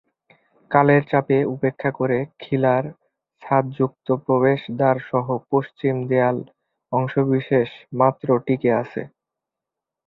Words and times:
কালের 0.71 1.03
চাপ 1.07 1.27
উপেক্ষা 1.47 1.89
করে 1.91 2.17
খিলান 2.39 2.85
ছাদযুক্ত 3.41 4.07
প্রবেশদ্বারসহ 4.25 5.25
পশ্চিম 5.49 5.95
দেয়ালের 6.09 6.47
অংশবিশেষ 6.91 7.69
মাত্র 7.99 8.27
টিকে 8.45 8.69
আছে। 8.81 9.01